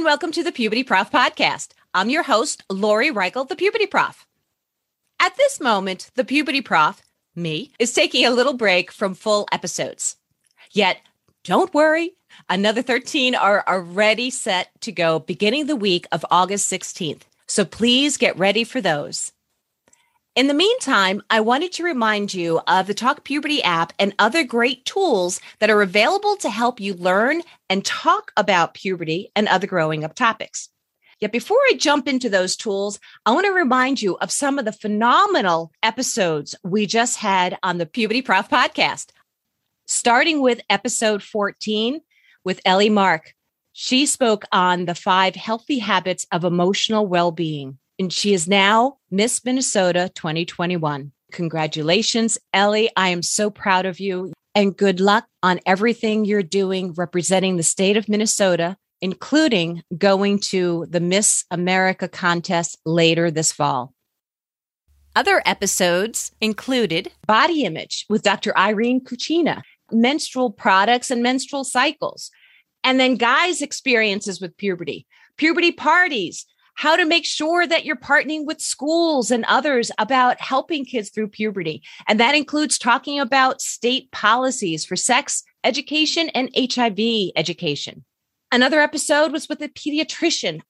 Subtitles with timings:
[0.00, 1.72] And welcome to the Puberty Prof podcast.
[1.92, 4.26] I'm your host, Lori Reichel, the Puberty Prof.
[5.20, 7.02] At this moment, the Puberty Prof,
[7.36, 10.16] me, is taking a little break from full episodes.
[10.72, 10.96] Yet,
[11.44, 12.12] don't worry,
[12.48, 17.24] another 13 are already set to go beginning the week of August 16th.
[17.46, 19.32] So please get ready for those.
[20.36, 24.44] In the meantime, I wanted to remind you of the Talk Puberty app and other
[24.44, 29.66] great tools that are available to help you learn and talk about puberty and other
[29.66, 30.68] growing up topics.
[31.18, 34.64] Yet before I jump into those tools, I want to remind you of some of
[34.64, 39.10] the phenomenal episodes we just had on the Puberty Prof podcast.
[39.86, 42.02] Starting with episode 14
[42.44, 43.34] with Ellie Mark.
[43.72, 48.96] She spoke on the five healthy habits of emotional well being and she is now
[49.10, 51.12] Miss Minnesota 2021.
[51.32, 52.90] Congratulations, Ellie.
[52.96, 57.62] I am so proud of you and good luck on everything you're doing representing the
[57.62, 63.92] state of Minnesota, including going to the Miss America contest later this fall.
[65.14, 68.56] Other episodes included Body Image with Dr.
[68.56, 69.60] Irene Kuchina,
[69.92, 72.30] menstrual products and menstrual cycles,
[72.82, 75.06] and then guys' experiences with puberty,
[75.36, 76.46] puberty parties,
[76.80, 81.28] how to make sure that you're partnering with schools and others about helping kids through
[81.28, 81.82] puberty.
[82.08, 88.02] And that includes talking about state policies for sex education and HIV education.
[88.50, 90.62] Another episode was with a pediatrician.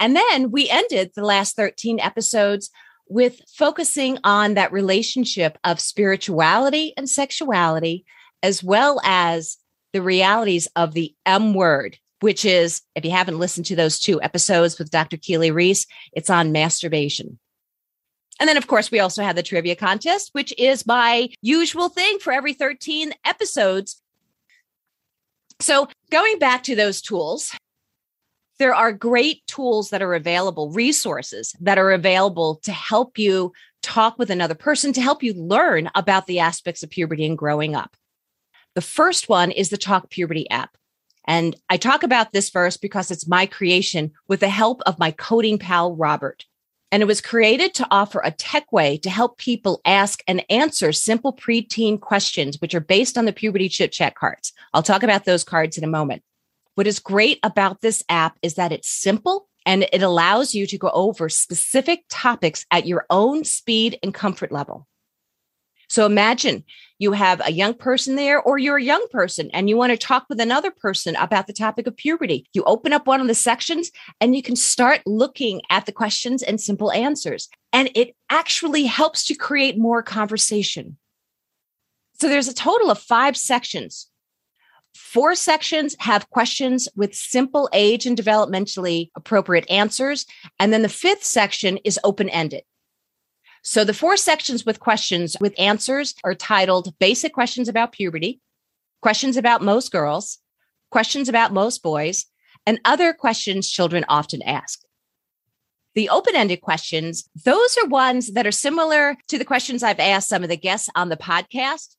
[0.00, 2.68] And then we ended the last 13 episodes
[3.08, 8.04] with focusing on that relationship of spirituality and sexuality,
[8.42, 9.58] as well as
[9.92, 14.20] the realities of the M word which is, if you haven't listened to those two
[14.22, 15.16] episodes with Dr.
[15.16, 17.38] Keely Reese, it's on masturbation.
[18.40, 22.18] And then, of course, we also have the trivia contest, which is my usual thing
[22.18, 24.00] for every 13 episodes.
[25.60, 27.52] So, going back to those tools,
[28.58, 33.52] there are great tools that are available, resources that are available to help you
[33.82, 37.74] talk with another person, to help you learn about the aspects of puberty and growing
[37.74, 37.96] up.
[38.74, 40.76] The first one is the Talk Puberty app.
[41.26, 45.10] And I talk about this first because it's my creation with the help of my
[45.10, 46.44] coding pal, Robert.
[46.90, 50.92] And it was created to offer a tech way to help people ask and answer
[50.92, 54.52] simple preteen questions, which are based on the puberty chit chat cards.
[54.74, 56.22] I'll talk about those cards in a moment.
[56.74, 60.78] What is great about this app is that it's simple and it allows you to
[60.78, 64.86] go over specific topics at your own speed and comfort level.
[65.92, 66.64] So imagine
[66.98, 69.98] you have a young person there, or you're a young person and you want to
[69.98, 72.46] talk with another person about the topic of puberty.
[72.54, 76.42] You open up one of the sections and you can start looking at the questions
[76.42, 77.50] and simple answers.
[77.74, 80.96] And it actually helps to create more conversation.
[82.14, 84.08] So there's a total of five sections.
[84.94, 90.24] Four sections have questions with simple age and developmentally appropriate answers.
[90.58, 92.62] And then the fifth section is open ended.
[93.62, 98.40] So the four sections with questions with answers are titled Basic Questions About Puberty,
[99.00, 100.38] Questions About Most Girls,
[100.90, 102.26] Questions About Most Boys,
[102.66, 104.80] and Other Questions Children Often Ask.
[105.94, 110.28] The open ended questions, those are ones that are similar to the questions I've asked
[110.28, 111.94] some of the guests on the podcast.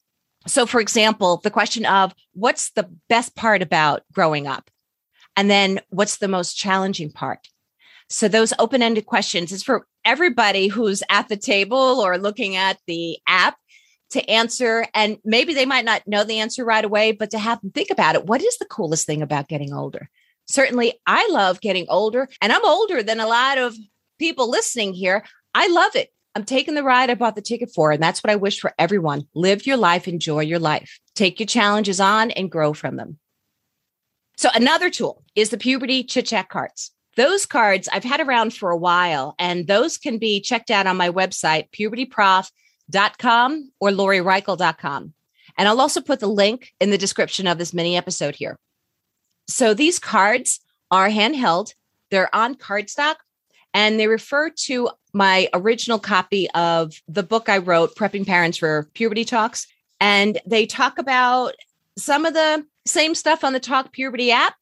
[0.48, 4.70] So, for example, the question of what's the best part about growing up?
[5.38, 7.48] And then what's the most challenging part?
[8.10, 13.18] So those open-ended questions is for everybody who's at the table or looking at the
[13.28, 13.58] app
[14.12, 14.86] to answer.
[14.94, 17.90] And maybe they might not know the answer right away, but to have them think
[17.90, 18.26] about it.
[18.26, 20.10] What is the coolest thing about getting older?
[20.48, 23.76] Certainly, I love getting older, and I'm older than a lot of
[24.20, 25.24] people listening here.
[25.56, 26.10] I love it.
[26.36, 28.74] I'm taking the ride I bought the ticket for, and that's what I wish for
[28.78, 29.28] everyone.
[29.36, 33.20] Live your life, enjoy your life, take your challenges on, and grow from them.
[34.36, 36.92] So, another tool is the puberty chit chat cards.
[37.16, 40.98] Those cards I've had around for a while, and those can be checked out on
[40.98, 45.14] my website, pubertyprof.com or lorireichel.com.
[45.58, 48.58] And I'll also put the link in the description of this mini episode here.
[49.48, 51.74] So these cards are handheld,
[52.10, 53.16] they're on cardstock,
[53.74, 58.90] and they refer to my original copy of the book I wrote, Prepping Parents for
[58.94, 59.68] Puberty Talks.
[60.00, 61.54] And they talk about
[61.98, 64.56] some of the same stuff on the Talk Puberty app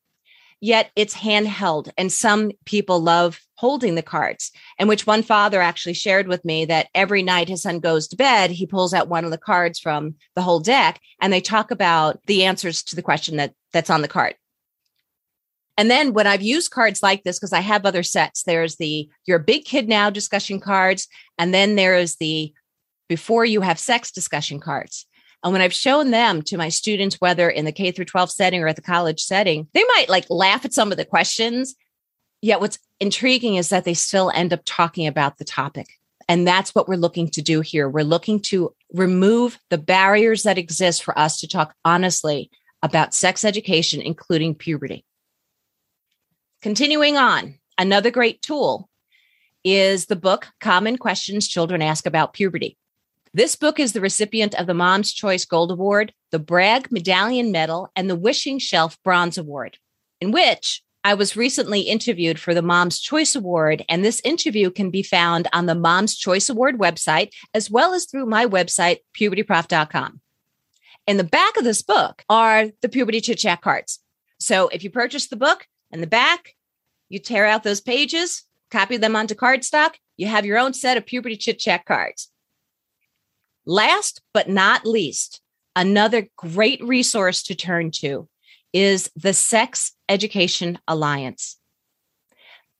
[0.62, 1.92] yet it's handheld.
[1.98, 6.66] And some people love holding the cards, and which one father actually shared with me
[6.66, 9.80] that every night his son goes to bed, he pulls out one of the cards
[9.80, 13.90] from the whole deck and they talk about the answers to the question that that's
[13.90, 14.36] on the card.
[15.78, 19.10] And then when I've used cards like this, because I have other sets, there's the
[19.26, 21.08] you're a big kid now discussion cards,
[21.38, 22.54] and then there is the
[23.08, 25.06] before you have sex discussion cards.
[25.44, 28.62] And when I've shown them to my students, whether in the K through 12 setting
[28.62, 31.76] or at the college setting, they might like laugh at some of the questions.
[32.42, 35.88] Yet what's intriguing is that they still end up talking about the topic.
[36.28, 37.90] And that's what we're looking to do here.
[37.90, 42.50] We're looking to remove the barriers that exist for us to talk honestly
[42.84, 45.06] about sex education, including puberty.
[46.62, 48.88] Continuing on, another great tool
[49.64, 52.78] is the book Common Questions Children Ask About Puberty.
[53.34, 57.90] This book is the recipient of the Mom's Choice Gold Award, the Bragg Medallion Medal,
[57.96, 59.78] and the Wishing Shelf Bronze Award,
[60.20, 63.86] in which I was recently interviewed for the Mom's Choice Award.
[63.88, 68.06] And this interview can be found on the Mom's Choice Award website, as well as
[68.06, 70.20] through my website, pubertyprof.com.
[71.08, 74.00] In the back of this book are the puberty chit chat cards.
[74.42, 76.54] So if you purchase the book in the back,
[77.08, 81.06] you tear out those pages, copy them onto cardstock, you have your own set of
[81.06, 82.31] puberty chit chat cards.
[83.66, 85.42] Last but not least,
[85.76, 88.28] another great resource to turn to
[88.74, 91.58] is the Sex Education Alliance.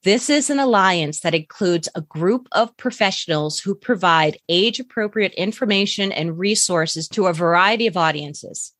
[0.04, 6.12] This is an alliance that includes a group of professionals who provide age appropriate information
[6.12, 8.74] and resources to a variety of audiences.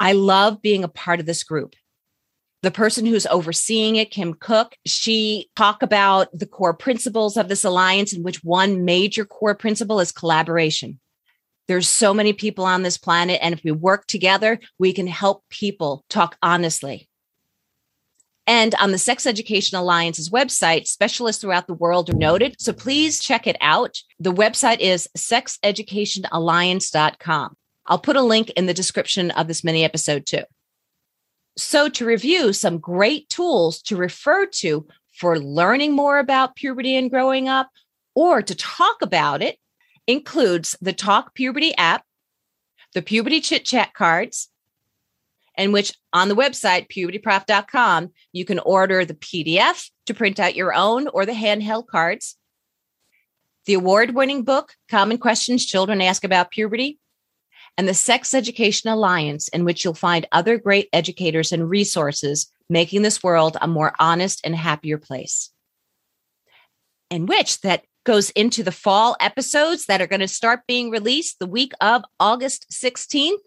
[0.00, 1.74] I love being a part of this group
[2.64, 7.62] the person who's overseeing it, Kim Cook, she talk about the core principles of this
[7.62, 10.98] alliance in which one major core principle is collaboration.
[11.68, 13.38] There's so many people on this planet.
[13.42, 17.08] And if we work together, we can help people talk honestly.
[18.46, 22.56] And on the Sex Education Alliance's website, specialists throughout the world are noted.
[22.58, 23.98] So please check it out.
[24.18, 27.56] The website is sexeducationalliance.com.
[27.86, 30.42] I'll put a link in the description of this mini episode too.
[31.56, 37.10] So, to review some great tools to refer to for learning more about puberty and
[37.10, 37.70] growing up,
[38.14, 39.58] or to talk about it,
[40.06, 42.04] includes the Talk Puberty app,
[42.94, 44.50] the Puberty Chit Chat cards,
[45.56, 50.74] and which on the website, pubertyprof.com, you can order the PDF to print out your
[50.74, 52.36] own or the handheld cards,
[53.66, 56.98] the award winning book, Common Questions Children Ask About Puberty,
[57.76, 63.02] and the Sex Education Alliance, in which you'll find other great educators and resources making
[63.02, 65.50] this world a more honest and happier place.
[67.10, 71.38] In which that goes into the fall episodes that are going to start being released
[71.38, 73.38] the week of August 16th.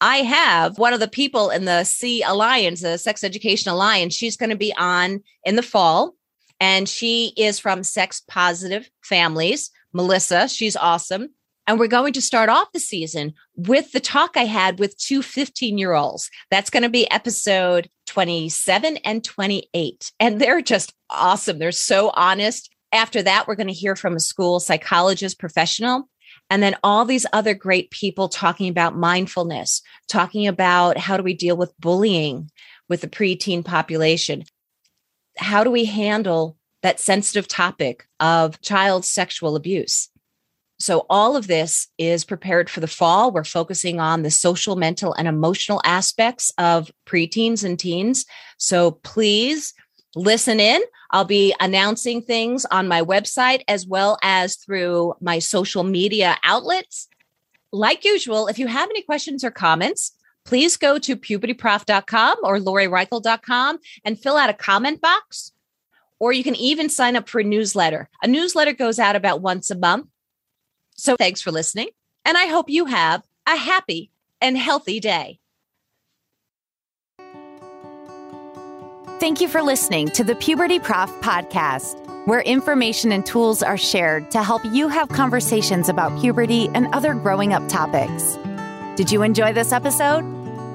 [0.00, 4.14] I have one of the people in the C Alliance, the Sex Education Alliance.
[4.14, 6.14] She's going to be on in the fall,
[6.60, 9.70] and she is from sex positive families.
[9.92, 11.30] Melissa, she's awesome.
[11.68, 15.20] And we're going to start off the season with the talk I had with two
[15.20, 16.30] 15 year olds.
[16.50, 20.12] That's going to be episode 27 and 28.
[20.18, 21.58] And they're just awesome.
[21.58, 22.74] They're so honest.
[22.90, 26.08] After that, we're going to hear from a school psychologist professional.
[26.48, 31.34] And then all these other great people talking about mindfulness, talking about how do we
[31.34, 32.50] deal with bullying
[32.88, 34.44] with the preteen population?
[35.36, 40.08] How do we handle that sensitive topic of child sexual abuse?
[40.80, 43.32] So, all of this is prepared for the fall.
[43.32, 48.24] We're focusing on the social, mental, and emotional aspects of preteens and teens.
[48.58, 49.74] So, please
[50.14, 50.80] listen in.
[51.10, 57.08] I'll be announcing things on my website as well as through my social media outlets.
[57.72, 60.12] Like usual, if you have any questions or comments,
[60.44, 65.52] please go to pubertyprof.com or lorireichel.com and fill out a comment box.
[66.20, 68.08] Or you can even sign up for a newsletter.
[68.22, 70.06] A newsletter goes out about once a month.
[70.98, 71.88] So thanks for listening.
[72.24, 75.38] And I hope you have a happy and healthy day.
[79.20, 84.30] Thank you for listening to the Puberty Prof podcast, where information and tools are shared
[84.30, 88.36] to help you have conversations about puberty and other growing up topics.
[88.96, 90.22] Did you enjoy this episode?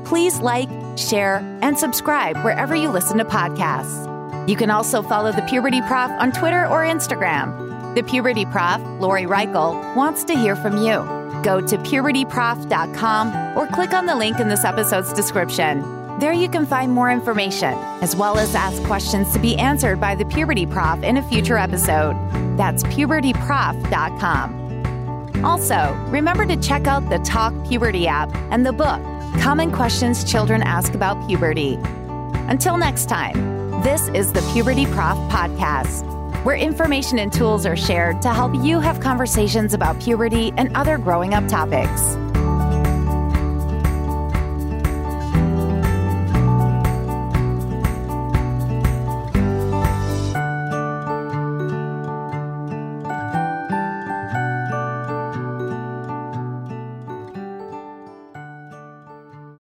[0.06, 4.10] Please like, share, and subscribe wherever you listen to podcasts.
[4.50, 7.73] You can also follow the Puberty Prof on Twitter or Instagram.
[7.96, 11.04] The Puberty Prof, Lori Reichel, wants to hear from you.
[11.44, 15.82] Go to pubertyprof.com or click on the link in this episode's description.
[16.20, 20.16] There you can find more information, as well as ask questions to be answered by
[20.16, 22.16] the Puberty Prof in a future episode.
[22.58, 25.44] That's pubertyprof.com.
[25.44, 29.02] Also, remember to check out the Talk Puberty app and the book,
[29.42, 31.78] Common Questions Children Ask About Puberty.
[32.48, 36.13] Until next time, this is the Puberty Prof Podcast,
[36.44, 40.98] where information and tools are shared to help you have conversations about puberty and other
[40.98, 42.23] growing up topics.